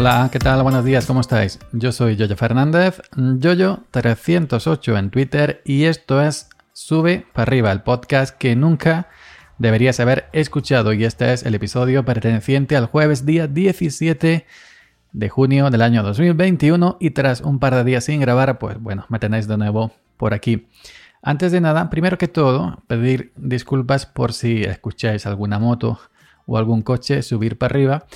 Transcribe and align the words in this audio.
Hola, 0.00 0.28
¿qué 0.30 0.38
tal? 0.38 0.62
Buenos 0.62 0.84
días, 0.84 1.06
¿cómo 1.06 1.20
estáis? 1.20 1.58
Yo 1.72 1.90
soy 1.90 2.14
Yoyo 2.14 2.36
Fernández, 2.36 3.02
Yoyo308 3.16 4.96
en 4.96 5.10
Twitter 5.10 5.60
y 5.64 5.86
esto 5.86 6.22
es 6.22 6.50
Sube 6.72 7.26
para 7.32 7.50
arriba, 7.50 7.72
el 7.72 7.82
podcast 7.82 8.38
que 8.38 8.54
nunca 8.54 9.08
deberías 9.58 9.98
haber 9.98 10.28
escuchado 10.32 10.92
y 10.92 11.02
este 11.02 11.32
es 11.32 11.42
el 11.42 11.56
episodio 11.56 12.04
perteneciente 12.04 12.76
al 12.76 12.86
jueves 12.86 13.26
día 13.26 13.48
17 13.48 14.46
de 15.10 15.28
junio 15.28 15.68
del 15.68 15.82
año 15.82 16.04
2021 16.04 16.98
y 17.00 17.10
tras 17.10 17.40
un 17.40 17.58
par 17.58 17.74
de 17.74 17.82
días 17.82 18.04
sin 18.04 18.20
grabar, 18.20 18.60
pues 18.60 18.80
bueno, 18.80 19.04
me 19.08 19.18
tenéis 19.18 19.48
de 19.48 19.56
nuevo 19.56 19.90
por 20.16 20.32
aquí. 20.32 20.68
Antes 21.22 21.50
de 21.50 21.60
nada, 21.60 21.90
primero 21.90 22.18
que 22.18 22.28
todo, 22.28 22.84
pedir 22.86 23.32
disculpas 23.34 24.06
por 24.06 24.32
si 24.32 24.62
escucháis 24.62 25.26
alguna 25.26 25.58
moto 25.58 25.98
o 26.46 26.56
algún 26.56 26.82
coche 26.82 27.20
subir 27.22 27.58
para 27.58 27.72
arriba 27.72 28.06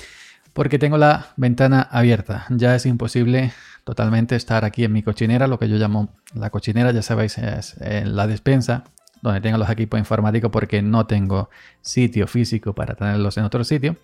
porque 0.53 0.79
tengo 0.79 0.97
la 0.97 1.27
ventana 1.35 1.81
abierta. 1.81 2.45
Ya 2.49 2.75
es 2.75 2.85
imposible 2.85 3.51
totalmente 3.83 4.35
estar 4.35 4.63
aquí 4.65 4.83
en 4.83 4.93
mi 4.93 5.03
cochinera, 5.03 5.47
lo 5.47 5.59
que 5.59 5.67
yo 5.67 5.77
llamo 5.77 6.09
la 6.33 6.49
cochinera, 6.49 6.91
ya 6.91 7.01
sabéis, 7.01 7.37
es 7.37 7.75
en 7.81 8.15
la 8.15 8.27
despensa 8.27 8.85
donde 9.23 9.39
tengo 9.39 9.57
los 9.57 9.69
equipos 9.69 9.97
informáticos 9.97 10.51
porque 10.51 10.81
no 10.81 11.07
tengo 11.07 11.49
sitio 11.81 12.27
físico 12.27 12.73
para 12.73 12.93
tenerlos 12.93 13.37
en 13.37 13.45
otro 13.45 13.63
sitio. 13.63 13.95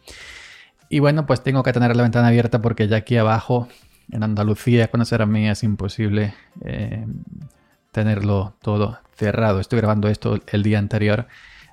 Y 0.87 0.99
bueno, 0.99 1.25
pues 1.25 1.43
tengo 1.43 1.61
que 1.61 1.73
tener 1.73 1.95
la 1.95 2.03
ventana 2.03 2.29
abierta 2.29 2.61
porque 2.61 2.87
ya 2.87 2.97
aquí 2.97 3.17
abajo, 3.17 3.67
en 4.11 4.23
Andalucía, 4.23 4.89
con 4.89 5.01
a 5.01 5.25
mí 5.25 5.49
es 5.49 5.63
imposible 5.63 6.33
eh, 6.63 7.05
tenerlo 7.91 8.55
todo 8.61 8.97
cerrado. 9.13 9.59
Estoy 9.59 9.79
grabando 9.79 10.07
esto 10.07 10.39
el 10.47 10.63
día 10.63 10.79
anterior, 10.79 11.27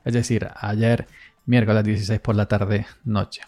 es 0.04 0.12
decir, 0.12 0.48
ayer, 0.56 1.06
miércoles 1.46 1.84
16 1.84 2.18
por 2.18 2.34
la 2.34 2.46
tarde, 2.46 2.86
noche. 3.04 3.42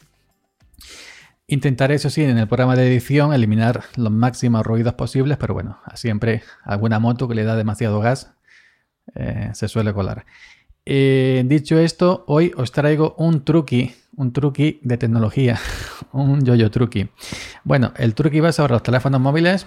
Intentaré, 1.50 1.94
eso 1.94 2.10
sí, 2.10 2.22
en 2.22 2.36
el 2.36 2.46
programa 2.46 2.76
de 2.76 2.86
edición 2.86 3.32
eliminar 3.32 3.84
los 3.96 4.12
máximos 4.12 4.66
ruidos 4.66 4.92
posibles, 4.92 5.38
pero 5.38 5.54
bueno, 5.54 5.78
siempre 5.94 6.42
alguna 6.62 6.98
moto 6.98 7.26
que 7.26 7.34
le 7.34 7.42
da 7.44 7.56
demasiado 7.56 8.00
gas 8.00 8.34
eh, 9.14 9.48
se 9.54 9.66
suele 9.66 9.94
colar. 9.94 10.26
Eh, 10.84 11.42
dicho 11.46 11.78
esto, 11.78 12.24
hoy 12.28 12.52
os 12.54 12.70
traigo 12.70 13.14
un 13.16 13.46
truqui, 13.46 13.94
un 14.16 14.34
truqui 14.34 14.80
de 14.82 14.98
tecnología, 14.98 15.58
un 16.12 16.44
yo-yo 16.44 16.70
truqui. 16.70 17.08
Bueno, 17.64 17.94
el 17.96 18.14
truqui 18.14 18.40
va 18.40 18.52
sobre 18.52 18.74
los 18.74 18.82
teléfonos 18.82 19.18
móviles 19.18 19.66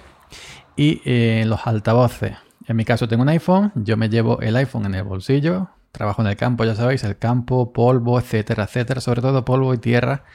y 0.76 1.02
eh, 1.04 1.46
los 1.48 1.66
altavoces. 1.66 2.38
En 2.68 2.76
mi 2.76 2.86
caso 2.86 3.08
tengo 3.08 3.24
un 3.24 3.30
iPhone, 3.30 3.72
yo 3.74 3.98
me 3.98 4.08
llevo 4.08 4.40
el 4.42 4.56
iPhone 4.56 4.86
en 4.86 4.94
el 4.94 5.04
bolsillo, 5.04 5.70
trabajo 5.92 6.22
en 6.22 6.28
el 6.28 6.36
campo, 6.36 6.64
ya 6.64 6.76
sabéis, 6.76 7.04
el 7.06 7.18
campo, 7.18 7.74
polvo, 7.74 8.20
etcétera, 8.20 8.66
etcétera, 8.66 9.02
sobre 9.02 9.22
todo 9.22 9.44
polvo 9.44 9.74
y 9.74 9.80
tierra 9.80 10.26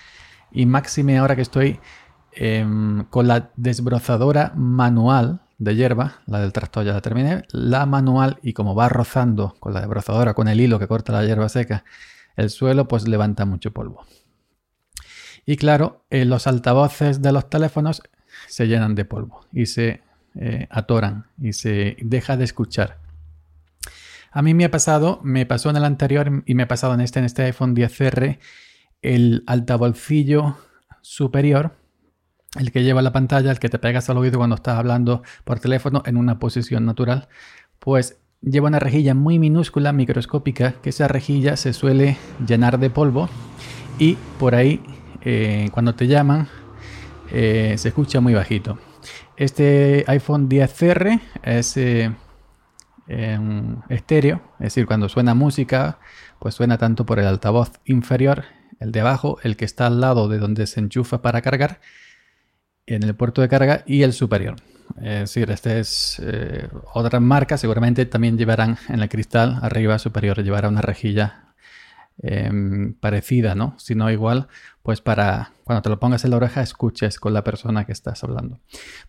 y 0.57 0.65
máxime 0.65 1.19
ahora 1.19 1.37
que 1.37 1.43
estoy 1.43 1.79
em, 2.33 3.05
con 3.05 3.29
la 3.29 3.51
desbrozadora 3.57 4.53
manual 4.57 5.43
de 5.59 5.77
hierba, 5.77 6.23
la 6.27 6.41
del 6.41 6.53
tractor 6.53 6.85
ya 6.85 6.95
la 6.95 7.03
terminé, 7.03 7.45
la 7.51 7.85
manual 7.85 8.39
y 8.43 8.55
como 8.55 8.75
va 8.75 8.89
rozando 8.89 9.55
con 9.61 9.75
la 9.75 9.81
desbrozadora, 9.81 10.33
con 10.33 10.49
el 10.49 10.59
hilo 10.59 10.79
que 10.79 10.89
corta 10.89 11.13
la 11.13 11.25
hierba 11.25 11.51
seca, 11.51 11.85
el 12.37 12.49
suelo 12.49 12.89
pues 12.89 13.07
levanta 13.07 13.45
mucho 13.45 13.71
polvo. 13.73 14.07
Y 15.45 15.57
claro, 15.57 16.05
eh, 16.09 16.25
los 16.25 16.47
altavoces 16.47 17.21
de 17.21 17.33
los 17.33 17.51
teléfonos 17.51 18.03
se 18.49 18.67
llenan 18.67 18.95
de 18.95 19.05
polvo 19.05 19.47
y 19.53 19.67
se 19.67 20.03
eh, 20.37 20.67
atoran 20.71 21.27
y 21.39 21.53
se 21.53 21.99
deja 22.01 22.39
de 22.39 22.45
escuchar. 22.45 22.99
A 24.31 24.41
mí 24.41 24.55
me 24.55 24.65
ha 24.65 24.71
pasado, 24.71 25.21
me 25.23 25.45
pasó 25.45 25.69
en 25.69 25.77
el 25.77 25.85
anterior 25.85 26.43
y 26.47 26.55
me 26.55 26.63
ha 26.63 26.69
pasado 26.69 26.95
en 26.95 27.03
este, 27.03 27.19
en 27.19 27.27
este 27.27 27.43
iPhone 27.43 27.77
10R 27.77 28.39
el 29.03 29.45
altavozillo 29.47 30.57
superior, 31.03 31.77
el 32.59 32.73
que 32.73 32.83
lleva 32.83 33.03
la 33.03 33.13
pantalla, 33.13 33.51
el 33.51 33.59
que 33.59 33.69
te 33.69 33.79
pegas 33.79 34.09
al 34.11 34.19
oído 34.19 34.39
cuando 34.39 34.57
estás 34.57 34.79
hablando 34.79 35.23
por 35.45 35.61
teléfono 35.61 36.03
en 36.07 36.17
una 36.17 36.39
posición 36.39 36.85
natural, 36.85 37.29
pues 37.79 38.19
lleva 38.41 38.69
una 38.69 38.79
rejilla 38.79 39.15
muy 39.15 39.39
minúscula, 39.39 39.93
microscópica, 39.93 40.75
que 40.83 40.91
esa 40.91 41.09
rejilla 41.09 41.57
se 41.57 41.73
suele 41.73 42.17
llenar 42.47 42.79
de 42.79 42.91
polvo 42.91 43.29
y 43.99 44.17
por 44.39 44.55
ahí 44.55 44.81
eh, 45.23 45.69
cuando 45.73 45.95
te 45.95 46.07
llaman 46.07 46.49
eh, 47.33 47.75
se 47.77 47.89
escucha 47.89 48.21
muy 48.21 48.35
bajito. 48.35 48.79
Este 49.37 50.05
iPhone 50.07 50.49
10R 50.49 51.21
es 51.43 51.77
eh, 51.77 52.11
estéreo, 53.89 54.41
es 54.59 54.65
decir, 54.65 54.87
cuando 54.87 55.09
suena 55.09 55.35
música, 55.35 55.99
pues 56.39 56.55
suena 56.55 56.79
tanto 56.79 57.05
por 57.07 57.19
el 57.19 57.27
altavoz 57.27 57.73
inferior 57.85 58.45
el 58.81 58.93
de 58.93 59.01
abajo, 59.01 59.39
el 59.43 59.57
que 59.57 59.65
está 59.65 59.87
al 59.87 60.01
lado 60.01 60.29
de 60.29 60.39
donde 60.39 60.67
se 60.67 60.81
enchufa 60.81 61.23
para 61.23 61.43
cargar, 61.43 61.81
en 62.87 63.03
el 63.03 63.15
puerto 63.15 63.43
de 63.43 63.49
carga 63.49 63.83
y 63.87 64.03
el 64.03 64.13
superior. 64.13 64.57
Es 64.97 65.21
decir, 65.21 65.51
este 65.51 65.81
es 65.81 66.21
eh, 66.25 66.69
otra 66.95 67.21
marca, 67.21 67.59
seguramente 67.59 68.07
también 68.07 68.39
llevarán 68.39 68.79
en 68.89 69.01
el 69.01 69.09
cristal 69.09 69.59
arriba 69.63 69.99
superior, 69.99 70.43
llevará 70.43 70.69
una 70.69 70.81
rejilla 70.81 71.55
em, 72.23 72.95
parecida, 72.95 73.55
¿no? 73.55 73.75
Si 73.79 73.95
no 73.95 74.11
igual, 74.11 74.47
pues 74.83 75.01
para 75.01 75.53
cuando 75.65 75.83
te 75.83 75.89
lo 75.89 75.99
pongas 75.99 76.25
en 76.25 76.31
la 76.31 76.37
oreja 76.37 76.63
escuches 76.63 77.19
con 77.19 77.35
la 77.35 77.43
persona 77.43 77.85
que 77.85 77.93
estás 77.93 78.23
hablando. 78.23 78.61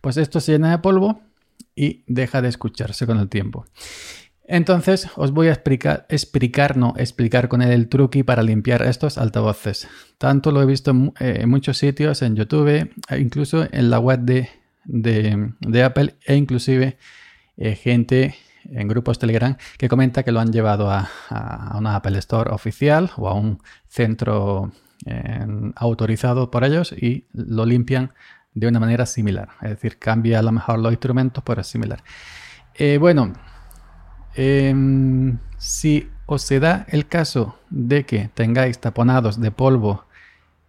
Pues 0.01 0.17
esto 0.17 0.39
se 0.39 0.53
llena 0.53 0.71
de 0.71 0.79
polvo 0.79 1.21
y 1.75 2.03
deja 2.07 2.41
de 2.41 2.49
escucharse 2.49 3.05
con 3.05 3.19
el 3.19 3.29
tiempo. 3.29 3.65
Entonces 4.47 5.09
os 5.15 5.31
voy 5.31 5.47
a 5.47 5.51
explicar, 5.51 6.05
explicar, 6.09 6.77
no, 6.77 6.93
explicar 6.97 7.49
con 7.49 7.61
él 7.61 7.71
el 7.71 7.89
truqui 7.89 8.23
para 8.23 8.43
limpiar 8.43 8.81
estos 8.81 9.17
altavoces. 9.17 9.89
Tanto 10.17 10.51
lo 10.51 10.61
he 10.61 10.65
visto 10.65 10.91
en, 10.91 11.13
eh, 11.19 11.45
muchos 11.45 11.77
sitios, 11.77 12.21
en 12.21 12.35
YouTube, 12.35 12.89
e 13.09 13.19
incluso 13.19 13.67
en 13.69 13.89
la 13.89 13.99
web 13.99 14.21
de, 14.21 15.83
Apple 15.83 16.15
e 16.25 16.35
inclusive 16.35 16.97
eh, 17.57 17.75
gente 17.75 18.35
en 18.69 18.87
grupos 18.87 19.19
Telegram 19.19 19.57
que 19.77 19.89
comenta 19.89 20.23
que 20.23 20.31
lo 20.31 20.39
han 20.39 20.51
llevado 20.51 20.89
a, 20.89 21.09
una 21.77 21.95
Apple 21.95 22.17
Store 22.19 22.51
oficial 22.51 23.11
o 23.17 23.27
a 23.27 23.33
un 23.33 23.61
centro 23.87 24.71
autorizado 25.75 26.51
por 26.51 26.63
ellos 26.63 26.91
y 26.91 27.27
lo 27.31 27.65
limpian 27.65 28.11
de 28.53 28.67
una 28.67 28.79
manera 28.79 29.05
similar. 29.05 29.49
Es 29.61 29.69
decir, 29.69 29.99
cambia 29.99 30.39
a 30.39 30.41
lo 30.41 30.51
mejor 30.51 30.79
los 30.79 30.91
instrumentos, 30.91 31.43
es 31.57 31.67
similar. 31.67 32.03
Eh, 32.73 32.97
bueno, 32.97 33.33
Em, 34.39 35.39
si 35.57 36.11
os 36.27 36.43
se 36.43 36.59
da 36.59 36.85
el 36.89 37.07
caso 37.07 37.57
de 37.71 38.05
que 38.05 38.29
tengáis 38.35 38.77
taponados 38.77 39.41
de 39.41 39.49
polvo 39.49 40.05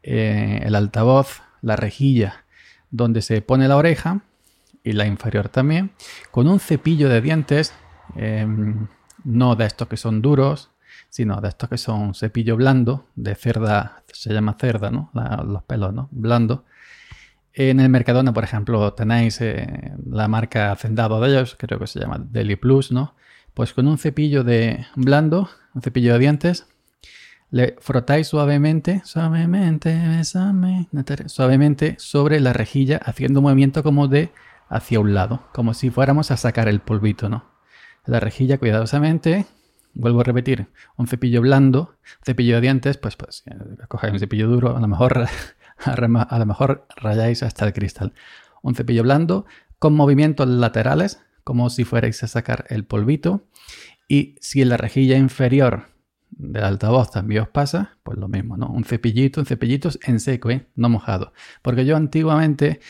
eh, 0.03 0.63
el 0.65 0.75
altavoz, 0.75 1.43
la 1.61 1.77
rejilla 1.77 2.47
donde 2.91 3.21
se 3.21 3.43
pone 3.43 3.69
la 3.69 3.77
oreja 3.77 4.23
y 4.83 4.93
la 4.93 5.07
inferior 5.07 5.51
también, 5.51 5.91
con 6.31 6.49
un 6.49 6.61
cepillo 6.61 7.11
de 7.11 7.21
dientes, 7.21 7.75
em, 8.17 8.87
no 9.25 9.55
de 9.55 9.67
estos 9.67 9.87
que 9.87 9.99
son 9.99 10.23
duros, 10.23 10.71
sino 11.11 11.39
de 11.43 11.49
estos 11.49 11.69
que 11.69 11.77
son 11.77 12.15
cepillo 12.15 12.57
blando, 12.57 13.07
de 13.17 13.35
cerda, 13.35 14.03
se 14.11 14.33
llama 14.33 14.57
cerda, 14.59 14.91
¿no? 14.91 15.11
los 15.45 15.63
pelos, 15.65 15.93
¿no? 15.93 16.09
Blando. 16.11 16.65
En 17.53 17.81
el 17.81 17.91
Mercadona, 17.91 18.33
por 18.33 18.45
ejemplo, 18.45 18.95
tenéis 18.95 19.43
eh, 19.43 19.93
la 20.07 20.29
marca 20.29 20.73
Hacendado 20.73 21.21
de 21.21 21.29
ellos, 21.29 21.57
creo 21.59 21.79
que 21.79 21.87
se 21.87 22.01
llama 22.01 22.19
Deli 22.19 22.57
Plus, 22.57 22.93
¿no? 22.93 23.15
Pues 23.59 23.73
con 23.73 23.89
un 23.89 23.99
cepillo 23.99 24.45
de 24.45 24.87
blando, 24.95 25.51
un 25.75 25.83
cepillo 25.83 26.13
de 26.13 26.21
dientes, 26.21 26.69
le 27.51 27.75
frotáis 27.81 28.29
suavemente, 28.29 29.03
suavemente, 29.05 30.29
suavemente 31.27 31.97
sobre 31.99 32.39
la 32.39 32.53
rejilla, 32.53 32.99
haciendo 32.99 33.41
un 33.41 33.47
movimiento 33.47 33.83
como 33.83 34.07
de 34.07 34.31
hacia 34.69 35.01
un 35.01 35.13
lado, 35.13 35.43
como 35.53 35.75
si 35.75 35.91
fuéramos 35.91 36.31
a 36.31 36.37
sacar 36.37 36.69
el 36.69 36.79
polvito, 36.79 37.29
¿no? 37.29 37.47
La 38.07 38.21
rejilla 38.21 38.59
cuidadosamente, 38.59 39.47
vuelvo 39.93 40.21
a 40.21 40.23
repetir, 40.23 40.69
un 40.97 41.09
cepillo 41.09 41.41
blando, 41.41 41.97
cepillo 42.23 42.55
de 42.55 42.61
dientes, 42.61 42.97
pues, 42.97 43.17
pues 43.17 43.43
cogéis 43.89 44.13
un 44.13 44.21
cepillo 44.21 44.47
duro, 44.47 44.77
a 44.77 44.81
lo 44.81 44.87
mejor 44.87 45.27
a 45.85 46.39
lo 46.39 46.47
mejor 46.47 46.87
rayáis 46.95 47.43
hasta 47.43 47.67
el 47.67 47.73
cristal. 47.73 48.13
Un 48.63 48.77
cepillo 48.77 49.03
blando 49.03 49.47
con 49.81 49.97
movimientos 49.97 50.47
laterales 50.47 51.25
como 51.49 51.71
si 51.71 51.85
fuerais 51.85 52.23
a 52.23 52.27
sacar 52.27 52.67
el 52.69 52.85
polvito. 52.85 53.47
Y 54.07 54.37
si 54.39 54.61
en 54.61 54.69
la 54.69 54.77
rejilla 54.77 55.17
inferior 55.17 55.87
del 56.29 56.63
altavoz 56.63 57.11
también 57.11 57.41
os 57.41 57.49
pasa, 57.49 57.97
pues 58.03 58.19
lo 58.19 58.29
mismo, 58.29 58.59
¿no? 58.59 58.69
Un 58.69 58.85
cepillito, 58.85 59.41
un 59.41 59.47
cepillito 59.47 59.89
en 60.03 60.21
seco, 60.21 60.51
¿eh? 60.51 60.67
No 60.77 60.91
mojado. 60.91 61.33
Porque 61.63 61.87
yo 61.87 61.97
antiguamente, 61.97 62.81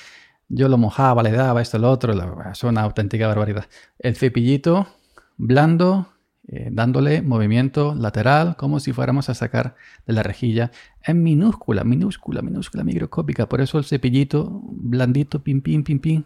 yo 0.48 0.68
lo 0.68 0.76
mojaba, 0.76 1.22
le 1.22 1.30
daba 1.30 1.62
esto, 1.62 1.78
lo 1.78 1.88
otro, 1.88 2.12
es 2.50 2.64
una 2.64 2.80
auténtica 2.80 3.28
barbaridad. 3.28 3.66
El 4.00 4.16
cepillito 4.16 4.88
blando, 5.36 6.08
eh, 6.48 6.70
dándole 6.72 7.22
movimiento 7.22 7.94
lateral, 7.94 8.56
como 8.56 8.80
si 8.80 8.92
fuéramos 8.92 9.28
a 9.28 9.34
sacar 9.34 9.76
de 10.04 10.14
la 10.14 10.24
rejilla 10.24 10.72
en 11.04 11.22
minúscula, 11.22 11.84
minúscula, 11.84 12.42
minúscula, 12.42 12.82
microscópica. 12.82 13.48
Por 13.48 13.60
eso 13.60 13.78
el 13.78 13.84
cepillito 13.84 14.62
blandito, 14.64 15.44
pim, 15.44 15.60
pim, 15.60 15.84
pim, 15.84 16.00
pim 16.00 16.24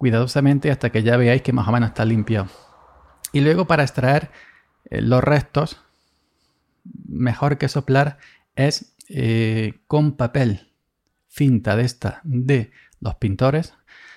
cuidadosamente 0.00 0.70
hasta 0.70 0.88
que 0.88 1.02
ya 1.02 1.18
veáis 1.18 1.42
que 1.42 1.52
más 1.52 1.68
o 1.68 1.72
menos 1.72 1.90
está 1.90 2.06
limpio. 2.06 2.48
Y 3.34 3.42
luego 3.42 3.66
para 3.66 3.82
extraer 3.82 4.30
eh, 4.86 5.02
los 5.02 5.22
restos, 5.22 5.78
mejor 7.06 7.58
que 7.58 7.68
soplar 7.68 8.16
es 8.56 8.96
eh, 9.10 9.74
con 9.86 10.16
papel 10.16 10.72
cinta 11.28 11.76
de 11.76 11.82
esta 11.82 12.22
de 12.24 12.70
los 12.98 13.16
pintores, 13.16 13.74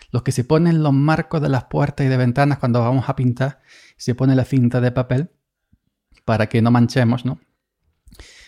los 0.09 0.24
que 0.24 0.31
se 0.31 0.45
ponen 0.45 0.83
los 0.83 0.94
marcos 0.94 1.41
de 1.41 1.50
las 1.50 1.65
puertas 1.65 2.06
y 2.06 2.09
de 2.09 2.15
ventanas 2.15 2.59
cuando 2.59 2.79
vamos 2.79 3.09
a 3.09 3.18
pintar, 3.18 3.59
se 3.97 4.15
pone 4.15 4.38
la 4.38 4.45
cinta 4.45 4.79
de 4.79 4.94
papel 4.94 5.31
para 6.24 6.47
que 6.47 6.62
no 6.62 6.71
manchemos, 6.71 7.25
¿no? 7.25 7.41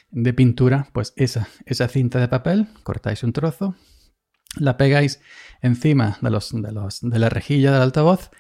De 0.10 0.34
pintura, 0.34 0.88
pues 0.94 1.12
esa, 1.18 1.50
esa 1.66 1.90
cinta 1.90 2.18
de 2.18 2.30
papel, 2.30 2.70
cortáis 2.84 3.24
un 3.24 3.34
trozo, 3.34 3.76
la 4.58 4.78
pegáis 4.78 5.22
encima 5.62 6.18
de, 6.22 6.30
los, 6.30 6.52
de, 6.52 6.72
los, 6.72 7.02
de 7.02 7.20
la 7.20 7.30
rejilla 7.30 7.72
del 7.72 7.82
altavoz, 7.82 8.32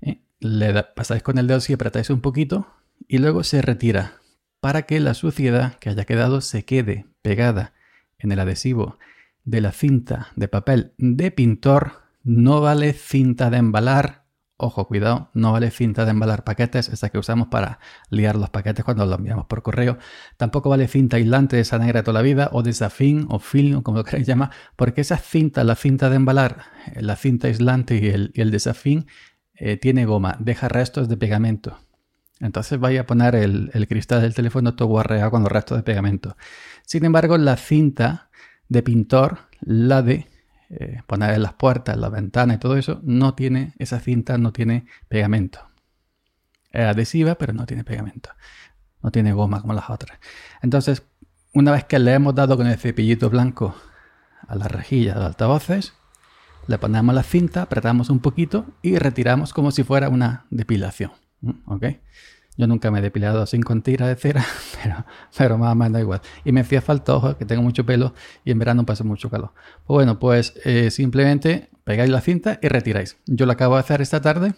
¿eh? 0.00 0.20
le 0.40 0.82
pasáis 0.82 1.22
con 1.22 1.38
el 1.38 1.46
dedo 1.46 1.60
y 1.68 1.72
apretáis 1.72 2.10
un 2.10 2.20
poquito 2.20 2.66
y 3.08 3.18
luego 3.18 3.44
se 3.44 3.62
retira 3.62 4.20
para 4.60 4.82
que 4.82 4.98
la 5.00 5.14
suciedad 5.14 5.78
que 5.78 5.90
haya 5.90 6.04
quedado 6.04 6.40
se 6.40 6.64
quede 6.64 7.06
pegada 7.22 7.74
en 8.18 8.32
el 8.32 8.40
adhesivo 8.40 8.98
de 9.44 9.60
la 9.60 9.72
cinta 9.72 10.28
de 10.36 10.48
papel 10.48 10.92
de 10.96 11.30
pintor. 11.30 12.02
No 12.22 12.62
vale 12.62 12.94
cinta 12.94 13.50
de 13.50 13.58
embalar 13.58 14.23
Ojo, 14.56 14.86
cuidado, 14.86 15.30
no 15.34 15.50
vale 15.50 15.72
cinta 15.72 16.04
de 16.04 16.12
embalar 16.12 16.44
paquetes, 16.44 16.88
esa 16.88 17.08
que 17.08 17.18
usamos 17.18 17.48
para 17.48 17.80
liar 18.08 18.36
los 18.36 18.50
paquetes 18.50 18.84
cuando 18.84 19.04
los 19.04 19.18
enviamos 19.18 19.46
por 19.46 19.62
correo. 19.62 19.98
Tampoco 20.36 20.68
vale 20.68 20.86
cinta 20.86 21.16
aislante, 21.16 21.58
esa 21.58 21.76
negra 21.78 22.04
toda 22.04 22.20
la 22.20 22.22
vida, 22.22 22.50
o 22.52 22.62
de 22.62 22.72
safín, 22.72 23.26
o 23.30 23.40
film, 23.40 23.82
como 23.82 23.98
lo 23.98 24.04
queráis 24.04 24.28
llamar, 24.28 24.50
porque 24.76 25.00
esa 25.00 25.16
cinta, 25.16 25.64
la 25.64 25.74
cinta 25.74 26.08
de 26.08 26.16
embalar, 26.16 26.66
eh, 26.94 27.02
la 27.02 27.16
cinta 27.16 27.48
aislante 27.48 27.96
y 27.96 28.06
el, 28.06 28.30
el 28.36 28.52
de 28.52 28.60
safín, 28.60 29.06
eh, 29.54 29.76
tiene 29.76 30.04
goma, 30.06 30.36
deja 30.38 30.68
restos 30.68 31.08
de 31.08 31.16
pegamento. 31.16 31.80
Entonces 32.38 32.78
vaya 32.78 33.02
a 33.02 33.06
poner 33.06 33.34
el, 33.34 33.70
el 33.74 33.88
cristal 33.88 34.22
del 34.22 34.34
teléfono 34.34 34.76
todo 34.76 34.86
guarreado 34.88 35.32
con 35.32 35.42
los 35.42 35.50
restos 35.50 35.78
de 35.78 35.82
pegamento. 35.82 36.36
Sin 36.84 37.04
embargo, 37.04 37.38
la 37.38 37.56
cinta 37.56 38.30
de 38.68 38.82
pintor, 38.84 39.48
la 39.60 40.02
de 40.02 40.28
eh, 40.70 41.02
poner 41.06 41.34
en 41.34 41.42
las 41.42 41.54
puertas, 41.54 41.94
en 41.94 42.00
las 42.00 42.10
ventanas 42.10 42.56
y 42.56 42.60
todo 42.60 42.76
eso, 42.76 43.00
no 43.02 43.34
tiene, 43.34 43.74
esa 43.78 44.00
cinta 44.00 44.38
no 44.38 44.52
tiene 44.52 44.86
pegamento. 45.08 45.60
Es 46.70 46.84
adhesiva, 46.86 47.36
pero 47.36 47.52
no 47.52 47.66
tiene 47.66 47.84
pegamento. 47.84 48.30
No 49.02 49.10
tiene 49.10 49.32
goma 49.32 49.60
como 49.60 49.74
las 49.74 49.90
otras. 49.90 50.18
Entonces, 50.62 51.02
una 51.52 51.72
vez 51.72 51.84
que 51.84 51.98
le 51.98 52.14
hemos 52.14 52.34
dado 52.34 52.56
con 52.56 52.66
el 52.66 52.78
cepillito 52.78 53.30
blanco 53.30 53.76
a 54.48 54.56
la 54.56 54.66
rejilla 54.66 55.14
de 55.14 55.26
altavoces, 55.26 55.94
le 56.66 56.78
ponemos 56.78 57.14
la 57.14 57.22
cinta, 57.22 57.62
apretamos 57.62 58.10
un 58.10 58.20
poquito 58.20 58.66
y 58.82 58.96
retiramos 58.96 59.52
como 59.52 59.70
si 59.70 59.84
fuera 59.84 60.08
una 60.08 60.46
depilación. 60.50 61.12
¿Ok? 61.66 61.84
Yo 62.56 62.66
nunca 62.66 62.90
me 62.90 63.00
he 63.00 63.02
depilado 63.02 63.42
así 63.42 63.60
con 63.60 63.82
tira 63.82 64.08
de 64.08 64.16
cera, 64.16 64.44
pero, 65.36 65.58
más 65.58 65.72
o 65.72 65.74
menos 65.74 66.00
igual. 66.00 66.20
Y 66.44 66.52
me 66.52 66.64
falta, 66.64 67.14
ojo, 67.14 67.36
que 67.36 67.44
tengo 67.44 67.62
mucho 67.62 67.84
pelo 67.84 68.14
y 68.44 68.50
en 68.50 68.58
verano 68.58 68.86
pasa 68.86 69.04
mucho 69.04 69.30
calor. 69.30 69.52
Pues 69.86 69.94
bueno, 69.94 70.18
pues 70.18 70.54
eh, 70.64 70.90
simplemente 70.90 71.70
pegáis 71.84 72.10
la 72.10 72.20
cinta 72.20 72.58
y 72.62 72.68
retiráis. 72.68 73.16
Yo 73.26 73.46
lo 73.46 73.52
acabo 73.52 73.74
de 73.74 73.80
hacer 73.80 74.00
esta 74.00 74.20
tarde. 74.20 74.54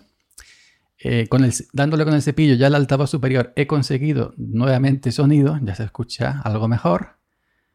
Eh, 0.99 1.29
dándole 1.73 2.05
con 2.05 2.15
el 2.15 2.23
cepillo 2.23 2.55
ya 2.55 2.69
al 2.69 2.75
altavoz 2.75 3.11
superior 3.11 3.53
he 3.55 3.67
conseguido 3.67 4.33
nuevamente 4.39 5.13
sonido, 5.13 5.59
ya 5.63 5.75
se 5.75 5.85
escucha 5.85 6.41
algo 6.43 6.69
mejor, 6.69 7.19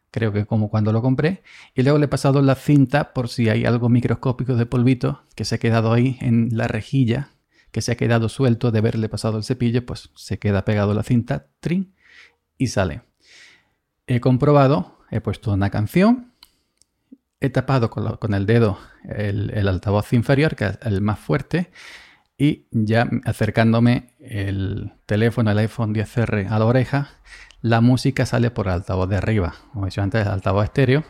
creo 0.10 0.34
que 0.34 0.48
como 0.48 0.72
cuando 0.72 0.92
lo 0.92 1.04
compré, 1.04 1.44
y 1.76 1.84
luego 1.84 2.00
le 2.00 2.06
he 2.06 2.08
pasado 2.08 2.42
la 2.42 2.56
cinta 2.56 3.14
por 3.14 3.30
si 3.30 3.48
hay 3.48 3.64
algo 3.66 3.90
microscópico 3.90 4.56
de 4.56 4.66
polvito 4.66 5.22
que 5.36 5.46
se 5.46 5.56
ha 5.56 5.60
quedado 5.60 5.94
ahí 5.94 6.18
en 6.20 6.50
la 6.52 6.68
rejilla 6.68 7.30
que 7.72 7.82
se 7.82 7.94
ha 7.94 7.96
quedado 7.96 8.30
suelto 8.30 8.72
de 8.72 8.80
haberle 8.80 9.10
pasado 9.10 9.38
el 9.38 9.44
cepillo, 9.44 9.86
pues 9.86 10.10
se 10.16 10.40
queda 10.40 10.66
pegado 10.66 10.94
la 10.94 11.04
cinta, 11.04 11.48
trin, 11.60 11.96
y 12.62 12.68
sale. 12.68 13.02
He 14.06 14.20
comprobado, 14.20 15.00
he 15.10 15.20
puesto 15.20 15.52
una 15.52 15.72
canción, 15.72 16.34
he 17.40 17.50
tapado 17.50 17.90
con, 17.90 18.36
el 18.36 18.46
dedo 18.46 18.78
el, 19.04 19.68
altavoz 19.68 20.14
inferior, 20.14 20.56
que 20.56 20.66
es 20.66 20.80
el 20.84 21.02
más 21.02 21.18
fuerte, 21.18 21.72
y 22.38 22.68
ya 22.70 23.10
acercándome 23.26 24.14
el 24.20 24.94
teléfono, 25.08 25.50
el 25.50 25.58
iPhone 25.58 25.96
10R 25.96 26.52
a 26.52 26.60
la 26.60 26.66
oreja, 26.66 27.10
la 27.62 27.82
música 27.82 28.28
sale 28.28 28.52
por 28.52 28.68
el 28.68 28.74
altavoz 28.74 29.10
de 29.10 29.18
arriba. 29.18 29.56
Como 29.74 29.86
he 29.86 29.90
dicho 29.90 30.04
antes, 30.04 30.22
el 30.22 30.32
altavoz 30.32 30.66
estéreo. 30.66 31.04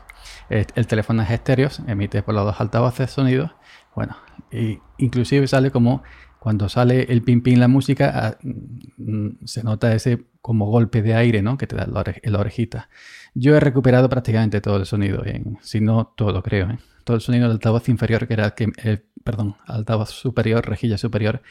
El, 0.49 0.87
teléfono 0.87 1.21
es 1.23 1.31
estéreo, 1.31 1.69
emite 1.85 2.23
por 2.23 2.33
los 2.33 2.45
dos 2.45 2.61
altavoces 2.61 3.11
sonidos. 3.11 3.51
Bueno, 3.93 4.15
y 4.51 4.79
inclusive 4.97 5.47
sale 5.47 5.69
como 5.69 6.01
cuando 6.41 6.69
sale 6.69 7.03
el 7.03 7.21
pin 7.21 7.43
pin 7.43 7.59
la 7.59 7.67
música, 7.67 8.11
ah, 8.15 8.37
mm, 8.41 9.45
se 9.45 9.63
nota 9.63 9.93
ese 9.93 10.25
como 10.41 10.65
golpe 10.65 11.03
de 11.03 11.13
aire, 11.13 11.43
¿no? 11.43 11.55
Que 11.55 11.67
te 11.67 11.75
da 11.75 11.85
la, 11.85 12.39
orejita. 12.39 12.89
Yo 13.35 13.55
he 13.55 13.59
recuperado 13.59 14.09
prácticamente 14.09 14.59
todo 14.59 14.77
el 14.77 14.87
sonido, 14.87 15.23
si 15.61 15.81
no 15.81 16.07
todo, 16.17 16.41
creo. 16.41 16.71
¿eh? 16.71 16.79
Todo 17.03 17.17
el 17.17 17.21
sonido 17.21 17.43
del 17.43 17.57
altavoz 17.57 17.87
inferior, 17.89 18.27
que 18.27 18.33
era 18.33 18.55
que, 18.55 18.71
eh, 18.83 19.05
perdón, 19.23 19.55
altavoz 19.67 20.09
superior, 20.09 20.67
rejilla 20.67 20.97
superior, 20.97 21.43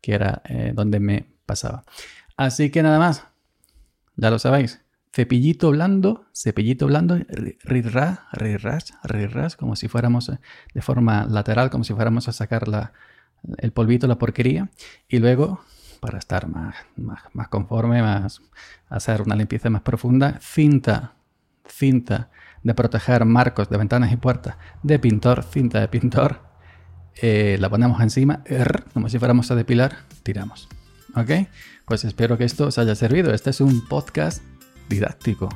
que 0.00 0.14
era 0.14 0.40
eh, 0.46 0.72
donde 0.74 0.98
me 0.98 1.26
pasaba. 1.44 1.84
Así 2.38 2.70
que 2.70 2.82
nada 2.82 2.98
más, 2.98 3.24
ya 4.16 4.30
lo 4.30 4.38
sabéis. 4.38 4.80
Cepillito 5.12 5.72
blando, 5.72 6.24
cepillito 6.34 6.86
blando, 6.86 7.18
rirras, 7.64 8.20
rirras, 8.32 8.94
rirras, 9.04 9.56
como 9.56 9.76
si 9.76 9.88
fuéramos 9.88 10.32
de 10.72 10.80
forma 10.80 11.26
lateral, 11.26 11.68
como 11.68 11.84
si 11.84 11.92
fuéramos 11.92 12.28
a 12.28 12.32
sacar 12.32 12.66
la, 12.66 12.94
el 13.58 13.72
polvito, 13.72 14.06
la 14.06 14.18
porquería, 14.18 14.70
y 15.08 15.18
luego, 15.18 15.60
para 16.00 16.18
estar 16.18 16.48
más, 16.48 16.74
más, 16.96 17.48
conforme, 17.48 18.02
más, 18.02 18.40
hacer 18.88 19.22
una 19.22 19.36
limpieza 19.36 19.70
más 19.70 19.82
profunda, 19.82 20.38
cinta, 20.40 21.14
cinta 21.66 22.30
de 22.62 22.74
proteger 22.74 23.24
marcos 23.24 23.68
de 23.68 23.76
ventanas 23.76 24.12
y 24.12 24.16
puertas 24.16 24.56
de 24.82 24.98
pintor, 24.98 25.44
cinta 25.44 25.80
de 25.80 25.88
pintor, 25.88 26.40
eh, 27.20 27.56
la 27.60 27.68
ponemos 27.68 28.00
encima, 28.00 28.42
como 28.92 29.08
si 29.08 29.18
fuéramos 29.18 29.50
a 29.50 29.54
depilar, 29.54 29.96
tiramos. 30.22 30.68
¿Ok? 31.14 31.30
Pues 31.84 32.04
espero 32.04 32.38
que 32.38 32.44
esto 32.44 32.66
os 32.66 32.78
haya 32.78 32.94
servido. 32.94 33.32
Este 33.32 33.50
es 33.50 33.60
un 33.60 33.86
podcast 33.86 34.42
didáctico. 34.88 35.48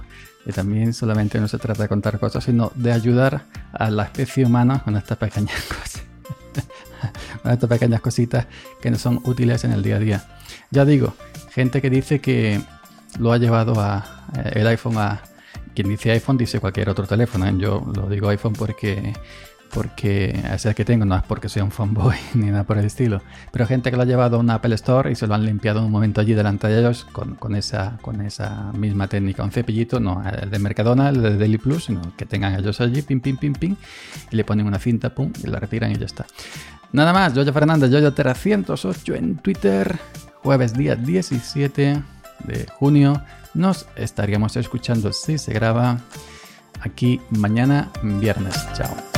Y 0.45 0.53
también 0.53 0.93
solamente 0.93 1.39
no 1.41 1.47
se 1.47 1.59
trata 1.59 1.83
de 1.83 1.89
contar 1.89 2.19
cosas, 2.19 2.45
sino 2.45 2.73
de 2.75 2.93
ayudar 2.93 3.45
a 3.73 3.91
la 3.91 4.05
especie 4.05 4.45
humana 4.45 4.83
con 4.83 4.97
estas 4.97 5.19
pequeñas 5.19 5.63
cosas. 5.69 6.03
Estas 7.45 7.69
pequeñas 7.69 8.01
cositas 8.01 8.47
que 8.81 8.91
no 8.91 8.99
son 8.99 9.21
útiles 9.25 9.65
en 9.65 9.73
el 9.73 9.83
día 9.83 9.97
a 9.97 9.99
día. 9.99 10.25
Ya 10.71 10.85
digo, 10.85 11.15
gente 11.51 11.81
que 11.81 11.91
dice 11.91 12.21
que 12.21 12.61
lo 13.19 13.33
ha 13.33 13.39
llevado 13.39 13.81
a 13.81 14.27
eh, 14.37 14.53
el 14.57 14.67
iPhone 14.67 14.99
a 14.99 15.23
quien 15.75 15.89
dice 15.89 16.11
iPhone 16.11 16.37
dice 16.37 16.61
cualquier 16.61 16.89
otro 16.89 17.07
teléfono. 17.07 17.47
¿eh? 17.47 17.55
Yo 17.57 17.85
lo 17.95 18.09
digo 18.09 18.29
iPhone 18.29 18.53
porque 18.53 19.13
porque 19.73 20.39
ese 20.53 20.75
que 20.75 20.85
tengo 20.85 21.05
no 21.05 21.17
es 21.17 21.23
porque 21.23 21.49
sea 21.49 21.65
un 21.65 21.71
fanboy 21.71 22.17
ni 22.35 22.47
nada 22.47 22.65
por 22.65 22.79
el 22.79 22.85
estilo. 22.85 23.23
Pero 23.51 23.67
gente 23.67 23.91
que 23.91 23.97
lo 23.97 24.03
ha 24.03 24.07
llevado 24.07 24.37
a 24.37 24.41
un 24.41 24.51
Apple 24.51 24.75
Store 24.75 25.11
y 25.11 25.15
se 25.15 25.27
lo 25.27 25.35
han 25.35 25.45
limpiado 25.45 25.85
un 25.85 25.91
momento 25.91 26.21
allí 26.21 26.35
delante 26.35 26.69
de 26.69 26.79
ellos 26.79 27.07
con, 27.13 27.57
esa, 27.57 27.99
con 28.03 28.21
esa 28.21 28.73
misma 28.73 29.09
técnica, 29.09 29.43
un 29.43 29.51
cepillito, 29.51 29.99
no 29.99 30.23
el 30.29 30.51
de 30.51 30.59
Mercadona, 30.59 31.09
el 31.09 31.23
de 31.23 31.39
Daily 31.39 31.59
Plus, 31.59 31.87
sino 31.87 32.03
que 32.17 32.27
tengan 32.27 32.55
ellos 32.55 32.81
allí, 32.81 33.03
pim, 33.03 33.21
pim, 33.21 33.37
pim, 33.37 33.55
pim, 33.55 33.77
y 34.31 34.37
le 34.37 34.45
ponen 34.45 34.67
una 34.67 34.79
cinta, 34.79 35.11
pum, 35.11 35.33
y 35.43 35.47
la 35.47 35.59
retiran 35.59 35.91
y 35.91 35.97
ya 35.97 36.07
está. 36.07 36.27
Nada 36.93 37.13
más, 37.13 37.35
Yoyo 37.35 37.53
Fernández, 37.53 37.91
Yoyo 37.91 38.13
Terra 38.13 38.35
108 38.35 39.15
en 39.15 39.37
Twitter, 39.37 39.99
jueves 40.43 40.75
día 40.75 40.97
17 40.97 42.03
de 42.45 42.67
junio. 42.79 43.23
Nos 43.55 43.87
estaríamos 43.97 44.57
escuchando 44.57 45.13
si 45.13 45.39
se 45.39 45.53
graba 45.53 45.99
aquí 46.81 47.21
mañana 47.31 47.91
viernes. 48.03 48.55
Chao. 48.75 49.12